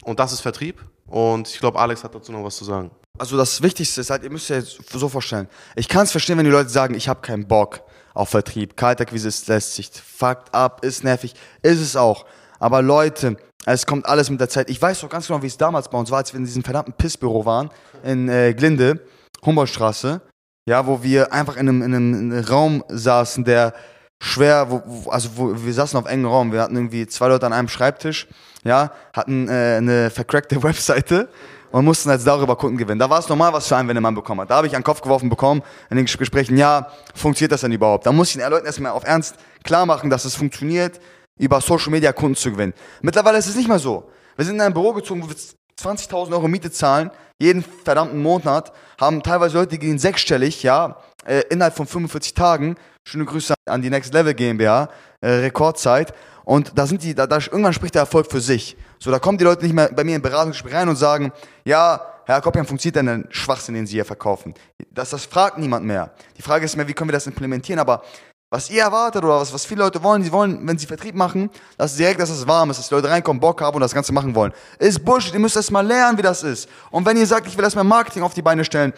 und 0.03 0.19
das 0.19 0.31
ist 0.31 0.41
Vertrieb. 0.41 0.85
Und 1.07 1.47
ich 1.47 1.59
glaube, 1.59 1.79
Alex 1.79 2.03
hat 2.03 2.13
dazu 2.13 2.31
noch 2.31 2.43
was 2.43 2.57
zu 2.57 2.65
sagen. 2.65 2.91
Also 3.17 3.35
das 3.35 3.63
Wichtigste 3.63 3.99
ist 4.01 4.11
halt, 4.11 4.23
ihr 4.23 4.29
müsst 4.29 4.51
euch 4.51 4.57
jetzt 4.57 4.91
so 4.91 5.09
vorstellen. 5.09 5.49
Ich 5.75 5.87
kann 5.87 6.03
es 6.03 6.11
verstehen, 6.11 6.37
wenn 6.37 6.45
die 6.45 6.51
Leute 6.51 6.69
sagen, 6.69 6.93
ich 6.93 7.09
habe 7.09 7.21
keinen 7.21 7.47
Bock 7.47 7.81
auf 8.13 8.29
Vertrieb. 8.29 8.77
Kaltakquise 8.77 9.27
ist 9.27 9.47
lästig, 9.47 9.89
fucked 9.91 10.53
up, 10.53 10.85
ist 10.85 11.03
nervig. 11.03 11.33
Ist 11.63 11.81
es 11.81 11.95
auch. 11.95 12.25
Aber 12.59 12.81
Leute, 12.81 13.37
es 13.65 13.85
kommt 13.85 14.05
alles 14.05 14.29
mit 14.29 14.39
der 14.39 14.49
Zeit. 14.49 14.69
Ich 14.69 14.81
weiß 14.81 15.01
doch 15.01 15.09
ganz 15.09 15.27
genau, 15.27 15.41
wie 15.41 15.47
es 15.47 15.57
damals 15.57 15.89
bei 15.89 15.97
uns 15.97 16.11
war, 16.11 16.19
als 16.19 16.33
wir 16.33 16.39
in 16.39 16.45
diesem 16.45 16.63
verdammten 16.63 16.93
Pissbüro 16.93 17.45
waren, 17.45 17.69
in 18.03 18.29
äh, 18.29 18.53
Glinde, 18.53 18.99
Humboldtstraße, 19.45 20.21
ja, 20.67 20.85
wo 20.85 21.03
wir 21.03 21.33
einfach 21.33 21.55
in 21.55 21.69
einem, 21.69 21.81
in 21.81 21.93
einem 21.93 22.45
Raum 22.45 22.83
saßen, 22.87 23.43
der 23.43 23.73
schwer, 24.21 24.69
wo, 24.69 24.81
wo, 24.85 25.09
also 25.09 25.29
wo, 25.35 25.53
wir 25.55 25.73
saßen 25.73 25.97
auf 25.97 26.05
engen 26.05 26.25
Raum, 26.25 26.51
wir 26.51 26.61
hatten 26.61 26.75
irgendwie 26.75 27.07
zwei 27.07 27.27
Leute 27.27 27.45
an 27.45 27.53
einem 27.53 27.67
Schreibtisch, 27.67 28.27
ja, 28.63 28.91
hatten 29.13 29.47
äh, 29.47 29.77
eine 29.77 30.09
vercrackte 30.09 30.61
Webseite 30.63 31.29
und 31.71 31.85
mussten 31.85 32.09
jetzt 32.09 32.27
darüber 32.27 32.55
Kunden 32.55 32.77
gewinnen. 32.77 32.99
Da 32.99 33.09
war 33.09 33.19
es 33.19 33.29
normal, 33.29 33.53
was 33.53 33.67
für 33.67 33.77
einen, 33.77 33.87
wenn 33.87 34.01
man 34.01 34.15
bekommen 34.15 34.41
hat. 34.41 34.49
Da 34.49 34.55
habe 34.55 34.67
ich 34.67 34.75
einen 34.75 34.83
Kopf 34.83 35.01
geworfen 35.01 35.29
bekommen 35.29 35.61
in 35.89 35.97
den 35.97 36.05
Gesprächen, 36.05 36.57
ja, 36.57 36.87
funktioniert 37.13 37.51
das 37.51 37.61
denn 37.61 37.71
überhaupt? 37.71 38.05
Da 38.05 38.11
muss 38.11 38.29
ich 38.29 38.41
den 38.41 38.49
Leuten 38.49 38.65
erstmal 38.65 38.91
auf 38.91 39.03
Ernst 39.03 39.35
klar 39.63 39.85
machen, 39.85 40.09
dass 40.09 40.25
es 40.25 40.35
funktioniert, 40.35 40.99
über 41.39 41.59
Social 41.61 41.89
Media 41.89 42.13
Kunden 42.13 42.35
zu 42.35 42.51
gewinnen. 42.51 42.73
Mittlerweile 43.01 43.39
ist 43.39 43.47
es 43.47 43.55
nicht 43.55 43.67
mehr 43.67 43.79
so. 43.79 44.11
Wir 44.35 44.45
sind 44.45 44.55
in 44.55 44.61
ein 44.61 44.73
Büro 44.73 44.93
gezogen, 44.93 45.23
wo 45.23 45.29
wir 45.29 45.35
20.000 45.35 46.31
Euro 46.33 46.47
Miete 46.47 46.69
zahlen, 46.69 47.09
jeden 47.39 47.63
verdammten 47.63 48.21
Monat, 48.21 48.71
haben 48.99 49.23
teilweise 49.23 49.57
Leute, 49.57 49.71
die 49.71 49.79
gehen 49.79 49.97
sechsstellig, 49.97 50.61
ja, 50.61 50.97
äh, 51.25 51.41
innerhalb 51.49 51.75
von 51.75 51.87
45 51.87 52.33
Tagen. 52.33 52.75
Schöne 53.05 53.25
Grüße 53.25 53.53
an 53.65 53.81
die 53.81 53.89
Next 53.89 54.13
Level 54.13 54.33
GmbH, 54.33 54.89
äh, 55.21 55.29
Rekordzeit. 55.29 56.13
Und 56.43 56.73
da 56.77 56.85
sind 56.85 57.03
die, 57.03 57.15
da, 57.15 57.27
da, 57.27 57.37
irgendwann 57.37 57.73
spricht 57.73 57.95
der 57.95 58.01
Erfolg 58.01 58.29
für 58.29 58.41
sich. 58.41 58.75
So, 58.99 59.11
da 59.11 59.19
kommen 59.19 59.37
die 59.37 59.43
Leute 59.43 59.63
nicht 59.63 59.73
mehr 59.73 59.89
bei 59.93 60.03
mir 60.03 60.15
in 60.15 60.21
Beratungsgespräch 60.21 60.73
rein 60.73 60.89
und 60.89 60.95
sagen, 60.95 61.31
ja, 61.63 62.01
Herr 62.25 62.41
Koppian, 62.41 62.65
funktioniert 62.65 62.95
denn 62.97 63.05
der 63.05 63.23
Schwachsinn, 63.31 63.73
den 63.73 63.87
Sie 63.87 63.93
hier 63.93 64.05
verkaufen? 64.05 64.53
Das, 64.91 65.09
das 65.09 65.25
fragt 65.25 65.57
niemand 65.57 65.85
mehr. 65.85 66.11
Die 66.37 66.41
Frage 66.41 66.65
ist 66.65 66.75
mehr, 66.75 66.87
wie 66.87 66.93
können 66.93 67.09
wir 67.09 67.13
das 67.13 67.25
implementieren? 67.25 67.79
Aber 67.79 68.03
was 68.49 68.69
ihr 68.69 68.81
erwartet 68.81 69.23
oder 69.23 69.39
was, 69.39 69.53
was 69.53 69.65
viele 69.65 69.83
Leute 69.83 70.01
wollen, 70.01 70.23
sie 70.23 70.31
wollen, 70.31 70.65
wenn 70.67 70.77
sie 70.77 70.87
Vertrieb 70.87 71.15
machen, 71.15 71.49
dass 71.77 71.95
direkt, 71.95 72.19
dass 72.19 72.29
es 72.29 72.47
warm 72.47 72.71
ist, 72.71 72.79
dass 72.79 72.89
die 72.89 72.95
Leute 72.95 73.09
reinkommen, 73.09 73.39
Bock 73.39 73.61
haben 73.61 73.75
und 73.75 73.81
das 73.81 73.93
Ganze 73.93 74.11
machen 74.11 74.33
wollen. 74.33 74.51
Ist 74.79 75.05
Bullshit, 75.05 75.33
ihr 75.33 75.39
müsst 75.39 75.55
erst 75.55 75.71
mal 75.71 75.85
lernen, 75.85 76.17
wie 76.17 76.23
das 76.23 76.41
ist. 76.41 76.67
Und 76.89 77.05
wenn 77.05 77.17
ihr 77.17 77.27
sagt, 77.27 77.47
ich 77.47 77.55
will 77.55 77.63
erstmal 77.63 77.83
Marketing 77.83 78.23
auf 78.23 78.33
die 78.33 78.41
Beine 78.41 78.65
stellen, 78.65 78.93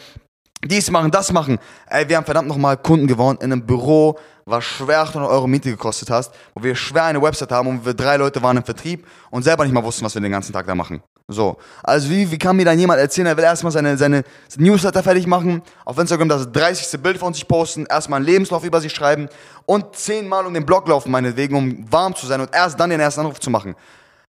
dies 0.63 0.91
machen, 0.91 1.12
das 1.12 1.32
machen. 1.32 1.60
Ey, 1.88 2.08
wir 2.08 2.18
haben 2.18 2.25
verdammt 2.25 2.48
nochmal 2.48 2.77
Kunden 2.77 3.08
gewonnen 3.08 3.39
in 3.41 3.51
einem 3.51 3.65
Büro, 3.65 4.18
was 4.46 4.63
schwer 4.63 5.01
800 5.01 5.30
Euro 5.30 5.48
Miete 5.48 5.70
gekostet 5.70 6.10
hast, 6.10 6.34
wo 6.53 6.63
wir 6.63 6.75
schwer 6.75 7.06
eine 7.06 7.22
Website 7.22 7.51
haben 7.51 7.70
und 7.70 7.86
wir 7.86 7.94
drei 7.94 8.18
Leute 8.18 8.41
waren 8.41 8.58
im 8.58 8.63
Vertrieb 8.63 9.06
und 9.30 9.44
selber 9.44 9.63
nicht 9.63 9.74
mal 9.74 9.84
wussten, 9.84 10.06
was 10.06 10.13
wir 10.13 10.22
den 10.22 10.32
ganzen 10.32 10.53
Tag 10.53 10.68
da 10.68 10.75
machen. 10.75 11.01
So. 11.27 11.58
Also 11.84 12.10
wie, 12.10 12.30
wie 12.30 12.38
kann 12.38 12.56
mir 12.56 12.65
dann 12.65 12.77
jemand 12.77 13.00
erzählen, 13.00 13.27
er 13.27 13.38
will 13.38 13.44
erstmal 13.44 13.72
seine, 13.72 13.98
seine 13.98 14.24
Newsletter 14.58 15.01
fertig 15.01 15.27
machen, 15.27 15.62
auf 15.86 15.98
Instagram 15.98 16.30
das 16.30 16.51
30. 16.51 17.01
Bild 17.01 17.18
von 17.18 17.34
sich 17.34 17.48
posten, 17.48 17.86
erstmal 17.86 18.18
einen 18.18 18.25
Lebenslauf 18.25 18.63
über 18.63 18.82
sich 18.82 18.94
schreiben 18.94 19.30
und 19.65 19.96
zehnmal 19.96 20.46
um 20.46 20.53
den 20.53 20.65
Blog 20.65 20.88
laufen, 20.88 21.12
meinetwegen, 21.12 21.56
um 21.56 21.91
warm 21.91 22.15
zu 22.15 22.27
sein 22.27 22.41
und 22.41 22.53
erst 22.53 22.80
dann 22.80 22.89
den 22.89 23.00
ersten 23.00 23.22
Anruf 23.22 23.39
zu 23.39 23.50
machen. 23.50 23.75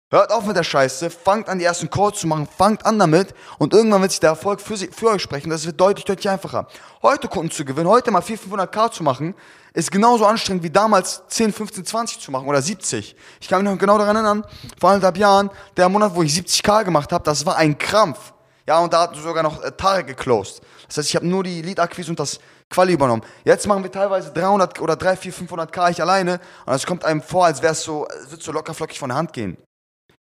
Hört 0.08 0.30
auf 0.30 0.46
mit 0.46 0.56
der 0.56 0.62
Scheiße, 0.62 1.10
fangt 1.10 1.48
an, 1.48 1.58
die 1.58 1.64
ersten 1.64 1.90
Calls 1.90 2.20
zu 2.20 2.28
machen, 2.28 2.46
fangt 2.46 2.86
an 2.86 2.96
damit 2.96 3.34
und 3.58 3.74
irgendwann 3.74 4.02
wird 4.02 4.12
sich 4.12 4.20
der 4.20 4.30
Erfolg 4.30 4.60
für, 4.60 4.76
sie, 4.76 4.86
für 4.86 5.08
euch 5.08 5.20
sprechen. 5.20 5.50
Das 5.50 5.66
wird 5.66 5.80
deutlich, 5.80 6.04
deutlich 6.04 6.28
einfacher. 6.28 6.68
Heute 7.02 7.26
Kunden 7.26 7.50
zu 7.50 7.64
gewinnen, 7.64 7.88
heute 7.88 8.12
mal 8.12 8.20
400, 8.20 8.72
500k 8.72 8.92
zu 8.92 9.02
machen, 9.02 9.34
ist 9.74 9.90
genauso 9.90 10.24
anstrengend 10.24 10.62
wie 10.62 10.70
damals 10.70 11.24
10, 11.26 11.52
15, 11.52 11.84
20 11.86 12.20
zu 12.20 12.30
machen 12.30 12.46
oder 12.46 12.62
70. 12.62 13.16
Ich 13.40 13.48
kann 13.48 13.64
mich 13.64 13.72
noch 13.72 13.80
genau 13.80 13.98
daran 13.98 14.14
erinnern, 14.14 14.44
vor 14.78 14.90
anderthalb 14.90 15.16
Jahren, 15.16 15.50
der 15.76 15.88
Monat, 15.88 16.14
wo 16.14 16.22
ich 16.22 16.32
70k 16.32 16.84
gemacht 16.84 17.10
habe, 17.10 17.24
das 17.24 17.44
war 17.44 17.56
ein 17.56 17.76
Krampf. 17.76 18.32
Ja, 18.68 18.78
und 18.78 18.92
da 18.92 19.02
hat 19.02 19.16
sogar 19.16 19.42
noch 19.42 19.60
äh, 19.60 19.72
Tarek 19.72 20.06
geclosed. 20.06 20.62
Das 20.86 20.98
heißt, 20.98 21.08
ich 21.08 21.16
habe 21.16 21.26
nur 21.26 21.42
die 21.42 21.62
Lead-Akquise 21.62 22.10
und 22.10 22.20
das 22.20 22.38
Quali 22.70 22.92
übernommen. 22.92 23.24
Jetzt 23.42 23.66
machen 23.66 23.82
wir 23.82 23.90
teilweise 23.90 24.32
300 24.32 24.80
oder 24.80 24.94
3, 24.94 25.16
4, 25.16 25.34
500k 25.34 25.90
ich 25.90 26.00
alleine 26.00 26.38
und 26.64 26.74
es 26.74 26.86
kommt 26.86 27.04
einem 27.04 27.22
vor, 27.22 27.46
als 27.46 27.60
wäre 27.60 27.72
es 27.72 27.82
so, 27.82 28.06
wird 28.28 28.40
so 28.40 28.52
locker 28.52 28.72
flockig 28.72 29.00
von 29.00 29.08
der 29.08 29.18
Hand 29.18 29.32
gehen. 29.32 29.56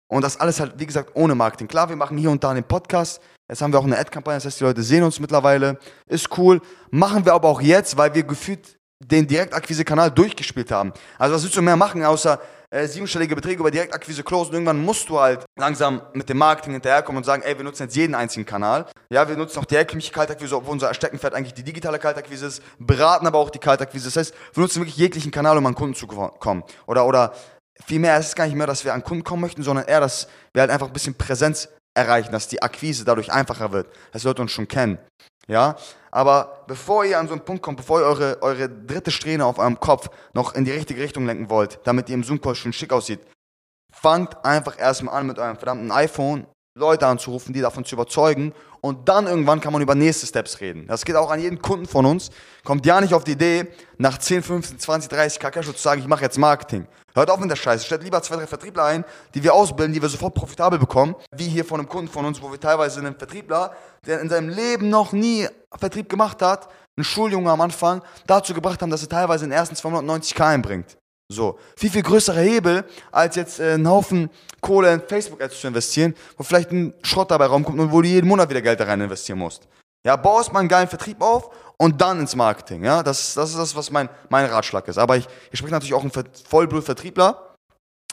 Und 0.07 0.23
das 0.23 0.39
alles 0.39 0.59
halt, 0.59 0.73
wie 0.77 0.85
gesagt, 0.85 1.11
ohne 1.15 1.35
Marketing. 1.35 1.67
Klar, 1.67 1.89
wir 1.89 1.95
machen 1.95 2.17
hier 2.17 2.31
und 2.31 2.43
da 2.43 2.51
einen 2.51 2.63
Podcast. 2.63 3.21
Jetzt 3.49 3.61
haben 3.61 3.71
wir 3.71 3.79
auch 3.79 3.85
eine 3.85 3.97
Ad-Kampagne, 3.97 4.37
das 4.37 4.45
heißt, 4.45 4.59
die 4.59 4.65
Leute 4.65 4.83
sehen 4.83 5.03
uns 5.03 5.19
mittlerweile. 5.19 5.79
Ist 6.07 6.37
cool. 6.37 6.61
Machen 6.91 7.25
wir 7.25 7.33
aber 7.33 7.47
auch 7.47 7.61
jetzt, 7.61 7.97
weil 7.97 8.13
wir 8.13 8.23
gefühlt 8.23 8.77
den 8.99 9.27
Direktakquise-Kanal 9.27 10.11
durchgespielt 10.11 10.71
haben. 10.71 10.91
Also 11.17 11.35
was 11.35 11.43
willst 11.43 11.55
du 11.55 11.61
mehr 11.61 11.75
machen, 11.75 12.03
außer 12.03 12.39
äh, 12.69 12.87
siebenstellige 12.87 13.35
Beträge 13.35 13.59
über 13.59 13.71
Direktakquise 13.71 14.23
closen? 14.23 14.53
Irgendwann 14.53 14.83
musst 14.83 15.07
du 15.07 15.19
halt 15.19 15.45
langsam 15.57 16.01
mit 16.13 16.27
dem 16.27 16.37
Marketing 16.37 16.73
hinterherkommen 16.73 17.17
und 17.17 17.23
sagen, 17.23 17.43
ey, 17.43 17.55
wir 17.55 17.63
nutzen 17.63 17.83
jetzt 17.83 17.95
jeden 17.95 18.15
einzigen 18.15 18.45
Kanal. 18.45 18.87
Ja, 19.09 19.27
wir 19.29 19.37
nutzen 19.37 19.59
auch 19.59 19.65
die 19.65 19.75
herkömmliche 19.75 20.11
Kaltakquise, 20.11 20.55
obwohl 20.57 20.73
unser 20.73 20.93
Steckenpferd 20.93 21.33
eigentlich 21.33 21.53
die 21.53 21.63
digitale 21.63 21.99
Kaltakquise 21.99 22.47
ist, 22.47 22.63
beraten 22.79 23.27
aber 23.27 23.37
auch 23.37 23.49
die 23.49 23.59
Kaltakquise. 23.59 24.05
Das 24.05 24.17
heißt, 24.17 24.33
wir 24.53 24.61
nutzen 24.61 24.81
wirklich 24.81 24.97
jeglichen 24.97 25.31
Kanal, 25.31 25.57
um 25.57 25.65
an 25.65 25.75
Kunden 25.75 25.95
zu 25.95 26.07
kommen. 26.07 26.63
Oder, 26.87 27.05
oder 27.05 27.33
Vielmehr 27.85 28.17
ist 28.17 28.27
es 28.27 28.35
gar 28.35 28.45
nicht 28.45 28.55
mehr, 28.55 28.67
dass 28.67 28.83
wir 28.83 28.93
an 28.93 29.03
Kunden 29.03 29.23
kommen 29.23 29.41
möchten, 29.41 29.63
sondern 29.63 29.85
eher, 29.85 29.99
dass 29.99 30.27
wir 30.53 30.61
halt 30.61 30.71
einfach 30.71 30.87
ein 30.87 30.93
bisschen 30.93 31.15
Präsenz 31.15 31.69
erreichen, 31.93 32.31
dass 32.31 32.47
die 32.47 32.61
Akquise 32.61 33.05
dadurch 33.05 33.31
einfacher 33.31 33.71
wird, 33.71 33.87
dass 34.11 34.23
Leute 34.23 34.41
uns 34.41 34.51
schon 34.51 34.67
kennen. 34.67 34.99
Ja, 35.47 35.77
aber 36.11 36.65
bevor 36.67 37.05
ihr 37.05 37.17
an 37.17 37.27
so 37.27 37.33
einen 37.33 37.45
Punkt 37.45 37.61
kommt, 37.61 37.77
bevor 37.77 38.01
ihr 38.01 38.05
eure, 38.05 38.41
eure 38.41 38.69
dritte 38.69 39.11
Strähne 39.11 39.45
auf 39.45 39.59
eurem 39.59 39.79
Kopf 39.79 40.09
noch 40.33 40.53
in 40.55 40.65
die 40.65 40.71
richtige 40.71 41.01
Richtung 41.01 41.25
lenken 41.25 41.49
wollt, 41.49 41.79
damit 41.85 42.09
ihr 42.09 42.15
im 42.15 42.23
Zoom-Call 42.23 42.55
schon 42.55 42.73
schick 42.73 42.91
aussieht, 42.91 43.21
fangt 43.93 44.43
einfach 44.43 44.77
erstmal 44.77 45.15
an 45.15 45.27
mit 45.27 45.39
eurem 45.39 45.55
verdammten 45.55 45.91
iPhone 45.91 46.45
Leute 46.77 47.07
anzurufen, 47.07 47.53
die 47.53 47.61
davon 47.61 47.83
zu 47.85 47.95
überzeugen 47.95 48.53
und 48.81 49.09
dann 49.09 49.25
irgendwann 49.25 49.59
kann 49.59 49.73
man 49.73 49.81
über 49.81 49.95
nächste 49.95 50.27
Steps 50.27 50.61
reden. 50.61 50.85
Das 50.87 51.05
geht 51.05 51.15
auch 51.15 51.31
an 51.31 51.41
jeden 51.41 51.59
Kunden 51.59 51.87
von 51.87 52.05
uns. 52.05 52.29
Kommt 52.63 52.85
ja 52.85 53.01
nicht 53.01 53.13
auf 53.13 53.23
die 53.23 53.31
Idee, 53.31 53.67
nach 53.97 54.17
10, 54.17 54.43
15, 54.43 54.79
20, 54.79 55.09
30 55.09 55.39
KK 55.39 55.63
zu 55.63 55.71
sagen, 55.73 56.01
ich 56.01 56.07
mache 56.07 56.21
jetzt 56.23 56.37
Marketing. 56.37 56.87
Hört 57.15 57.31
auf 57.31 57.39
mit 57.39 57.49
der 57.49 57.55
Scheiße. 57.55 57.83
Stellt 57.83 58.03
lieber 58.03 58.21
zwei, 58.21 58.35
drei 58.35 58.45
Vertriebler 58.45 58.85
ein, 58.85 59.05
die 59.33 59.43
wir 59.43 59.55
ausbilden, 59.55 59.93
die 59.93 60.01
wir 60.01 60.09
sofort 60.09 60.35
profitabel 60.35 60.77
bekommen. 60.77 61.15
Wie 61.35 61.47
hier 61.47 61.65
von 61.65 61.79
einem 61.79 61.89
Kunden 61.89 62.11
von 62.11 62.25
uns, 62.25 62.41
wo 62.41 62.51
wir 62.51 62.59
teilweise 62.59 62.99
einen 62.99 63.15
Vertriebler, 63.15 63.71
der 64.05 64.21
in 64.21 64.29
seinem 64.29 64.49
Leben 64.49 64.89
noch 64.89 65.13
nie 65.13 65.47
Vertrieb 65.79 66.09
gemacht 66.09 66.43
hat, 66.43 66.69
einen 66.95 67.03
Schuljunge 67.03 67.49
am 67.49 67.61
Anfang, 67.61 68.03
dazu 68.27 68.53
gebracht 68.53 68.81
haben, 68.81 68.91
dass 68.91 69.01
er 69.01 69.09
teilweise 69.09 69.45
in 69.45 69.49
den 69.49 69.57
ersten 69.57 69.75
290k 69.75 70.45
einbringt. 70.45 70.97
So, 71.29 71.59
viel, 71.75 71.89
viel 71.89 72.03
größerer 72.03 72.39
Hebel, 72.39 72.85
als 73.11 73.35
jetzt 73.35 73.59
äh, 73.59 73.73
einen 73.73 73.87
Haufen 73.87 74.29
Kohle 74.61 74.93
in 74.93 75.01
Facebook-Ads 75.01 75.59
zu 75.59 75.67
investieren, 75.67 76.15
wo 76.37 76.43
vielleicht 76.43 76.71
ein 76.71 76.93
Schrott 77.03 77.31
dabei 77.31 77.47
raumkommt 77.47 77.79
und 77.79 77.91
wo 77.91 78.01
du 78.01 78.07
jeden 78.07 78.27
Monat 78.27 78.49
wieder 78.49 78.61
Geld 78.61 78.79
da 78.79 78.85
rein 78.85 79.01
investieren 79.01 79.39
musst. 79.39 79.67
Ja, 80.05 80.15
baust 80.15 80.53
mal 80.53 80.59
einen 80.59 80.69
geilen 80.69 80.87
Vertrieb 80.87 81.21
auf 81.21 81.49
und 81.77 81.99
dann 81.99 82.21
ins 82.21 82.35
Marketing. 82.35 82.85
Ja, 82.85 83.03
das, 83.03 83.33
das 83.33 83.49
ist 83.49 83.57
das, 83.57 83.75
was 83.75 83.91
mein, 83.91 84.07
mein 84.29 84.45
Ratschlag 84.45 84.87
ist. 84.87 84.97
Aber 84.97 85.17
ich, 85.17 85.27
ich 85.51 85.59
spreche 85.59 85.73
natürlich 85.73 85.93
auch 85.93 86.01
einen 86.01 86.11
Vollblut-Vertriebler, 86.11 87.55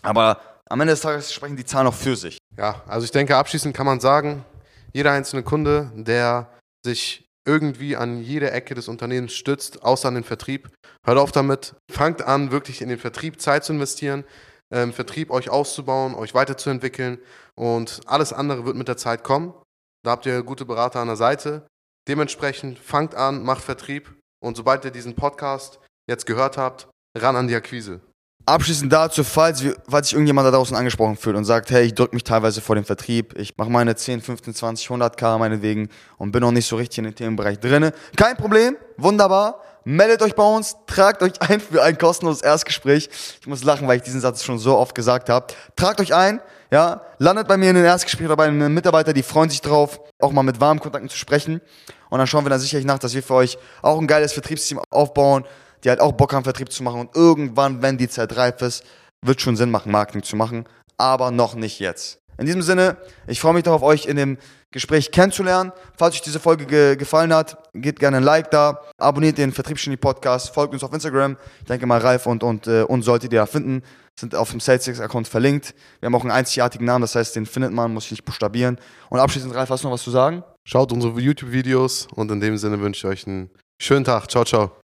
aber 0.02 0.40
am 0.68 0.80
Ende 0.80 0.92
des 0.92 1.00
Tages 1.00 1.32
sprechen 1.32 1.56
die 1.56 1.64
Zahlen 1.64 1.86
auch 1.86 1.94
für 1.94 2.16
sich. 2.16 2.38
Ja, 2.56 2.82
also 2.88 3.04
ich 3.04 3.12
denke, 3.12 3.36
abschließend 3.36 3.76
kann 3.76 3.86
man 3.86 4.00
sagen, 4.00 4.44
jeder 4.92 5.12
einzelne 5.12 5.44
Kunde, 5.44 5.92
der 5.94 6.48
sich 6.84 7.28
irgendwie 7.46 7.96
an 7.96 8.22
jede 8.22 8.50
Ecke 8.50 8.74
des 8.74 8.88
Unternehmens 8.88 9.34
stützt, 9.34 9.82
außer 9.82 10.08
an 10.08 10.14
den 10.14 10.24
Vertrieb. 10.24 10.70
Hört 11.04 11.18
auf 11.18 11.32
damit. 11.32 11.74
Fangt 11.90 12.22
an, 12.22 12.50
wirklich 12.50 12.80
in 12.80 12.88
den 12.88 12.98
Vertrieb 12.98 13.40
Zeit 13.40 13.64
zu 13.64 13.72
investieren, 13.72 14.24
ähm, 14.72 14.92
Vertrieb 14.92 15.30
euch 15.30 15.50
auszubauen, 15.50 16.14
euch 16.14 16.34
weiterzuentwickeln 16.34 17.18
und 17.54 18.00
alles 18.06 18.32
andere 18.32 18.64
wird 18.64 18.76
mit 18.76 18.88
der 18.88 18.96
Zeit 18.96 19.24
kommen. 19.24 19.54
Da 20.02 20.12
habt 20.12 20.26
ihr 20.26 20.42
gute 20.42 20.64
Berater 20.64 21.00
an 21.00 21.08
der 21.08 21.16
Seite. 21.16 21.66
Dementsprechend 22.08 22.78
fangt 22.78 23.14
an, 23.14 23.42
macht 23.42 23.62
Vertrieb 23.62 24.14
und 24.42 24.56
sobald 24.56 24.84
ihr 24.84 24.90
diesen 24.90 25.14
Podcast 25.14 25.80
jetzt 26.08 26.26
gehört 26.26 26.58
habt, 26.58 26.88
ran 27.16 27.36
an 27.36 27.48
die 27.48 27.54
Akquise. 27.54 28.00
Abschließend 28.46 28.92
dazu, 28.92 29.24
falls, 29.24 29.64
falls 29.88 30.08
sich 30.08 30.14
irgendjemand 30.14 30.46
da 30.46 30.50
draußen 30.50 30.76
angesprochen 30.76 31.16
fühlt 31.16 31.34
und 31.34 31.46
sagt, 31.46 31.70
hey, 31.70 31.86
ich 31.86 31.94
drücke 31.94 32.14
mich 32.14 32.24
teilweise 32.24 32.60
vor 32.60 32.74
dem 32.74 32.84
Vertrieb, 32.84 33.38
ich 33.38 33.56
mache 33.56 33.70
meine 33.70 33.96
10, 33.96 34.20
15, 34.20 34.54
20, 34.54 34.88
100k 34.88 35.38
meinetwegen 35.38 35.88
und 36.18 36.30
bin 36.30 36.42
noch 36.42 36.52
nicht 36.52 36.66
so 36.66 36.76
richtig 36.76 36.98
in 36.98 37.04
den 37.04 37.14
Themenbereich 37.14 37.58
drinne. 37.58 37.92
Kein 38.16 38.36
Problem, 38.36 38.76
wunderbar. 38.98 39.62
Meldet 39.84 40.20
euch 40.20 40.34
bei 40.34 40.42
uns, 40.42 40.76
tragt 40.86 41.22
euch 41.22 41.40
ein 41.40 41.58
für 41.58 41.82
ein 41.82 41.96
kostenloses 41.96 42.42
Erstgespräch. 42.42 43.08
Ich 43.40 43.46
muss 43.46 43.64
lachen, 43.64 43.88
weil 43.88 43.96
ich 43.96 44.02
diesen 44.02 44.20
Satz 44.20 44.44
schon 44.44 44.58
so 44.58 44.76
oft 44.76 44.94
gesagt 44.94 45.30
habe. 45.30 45.46
Tragt 45.76 46.00
euch 46.00 46.14
ein, 46.14 46.40
ja, 46.70 47.00
landet 47.18 47.48
bei 47.48 47.56
mir 47.56 47.70
in 47.70 47.76
den 47.76 47.84
Erstgespräch 47.84 48.26
oder 48.26 48.36
bei 48.36 48.44
einem 48.44 48.74
Mitarbeiter, 48.74 49.14
die 49.14 49.22
freuen 49.22 49.48
sich 49.48 49.62
drauf, 49.62 50.00
auch 50.20 50.32
mal 50.32 50.42
mit 50.42 50.60
warmen 50.60 50.80
Kontakten 50.80 51.08
zu 51.08 51.16
sprechen. 51.16 51.62
Und 52.10 52.18
dann 52.18 52.26
schauen 52.26 52.44
wir 52.44 52.50
dann 52.50 52.60
sicherlich 52.60 52.86
nach, 52.86 52.98
dass 52.98 53.14
wir 53.14 53.22
für 53.22 53.34
euch 53.34 53.56
auch 53.80 53.98
ein 53.98 54.06
geiles 54.06 54.34
Vertriebsteam 54.34 54.80
aufbauen, 54.90 55.44
die 55.84 55.90
halt 55.90 56.00
auch 56.00 56.12
Bock 56.12 56.32
haben, 56.32 56.44
Vertrieb 56.44 56.72
zu 56.72 56.82
machen. 56.82 57.00
Und 57.00 57.14
irgendwann, 57.14 57.82
wenn 57.82 57.98
die 57.98 58.08
Zeit 58.08 58.36
reif 58.36 58.62
ist, 58.62 58.84
wird 59.24 59.40
schon 59.40 59.56
Sinn 59.56 59.70
machen, 59.70 59.92
Marketing 59.92 60.22
zu 60.22 60.36
machen. 60.36 60.64
Aber 60.96 61.30
noch 61.30 61.54
nicht 61.54 61.78
jetzt. 61.78 62.18
In 62.38 62.46
diesem 62.46 62.62
Sinne, 62.62 62.96
ich 63.26 63.40
freue 63.40 63.54
mich 63.54 63.62
darauf, 63.62 63.82
euch 63.82 64.06
in 64.06 64.16
dem 64.16 64.38
Gespräch 64.72 65.12
kennenzulernen. 65.12 65.72
Falls 65.96 66.16
euch 66.16 66.22
diese 66.22 66.40
Folge 66.40 66.66
ge 66.66 66.96
gefallen 66.96 67.32
hat, 67.32 67.56
gebt 67.74 68.00
gerne 68.00 68.16
ein 68.16 68.22
Like 68.24 68.50
da, 68.50 68.80
abonniert 68.98 69.38
den 69.38 69.52
Vertriebsgenie 69.52 69.96
Podcast, 69.96 70.52
folgt 70.52 70.72
uns 70.72 70.82
auf 70.82 70.92
Instagram. 70.92 71.36
Ich 71.60 71.66
denke 71.66 71.86
mal, 71.86 72.00
Ralf 72.00 72.26
und, 72.26 72.42
und 72.42 72.66
äh, 72.66 72.82
uns 72.82 73.04
solltet 73.04 73.32
ihr 73.32 73.38
da 73.38 73.46
finden. 73.46 73.82
Sind 74.18 74.34
auf 74.34 74.50
dem 74.50 74.60
Sales-Account 74.60 75.28
verlinkt. 75.28 75.74
Wir 76.00 76.06
haben 76.06 76.14
auch 76.14 76.22
einen 76.22 76.30
einzigartigen 76.30 76.86
Namen, 76.86 77.02
das 77.02 77.14
heißt, 77.14 77.36
den 77.36 77.46
findet 77.46 77.72
man, 77.72 77.92
muss 77.92 78.06
ich 78.06 78.12
nicht 78.12 78.24
buchstabieren. 78.24 78.78
Und 79.10 79.20
abschließend, 79.20 79.54
Ralf, 79.54 79.70
hast 79.70 79.84
du 79.84 79.88
noch 79.88 79.94
was 79.94 80.02
zu 80.02 80.10
sagen? 80.10 80.42
Schaut 80.64 80.92
unsere 80.92 81.20
YouTube-Videos 81.20 82.08
und 82.14 82.30
in 82.30 82.40
dem 82.40 82.56
Sinne 82.58 82.80
wünsche 82.80 83.06
ich 83.06 83.12
euch 83.12 83.26
einen 83.26 83.50
schönen 83.80 84.04
Tag. 84.04 84.30
Ciao, 84.30 84.44
ciao. 84.44 84.83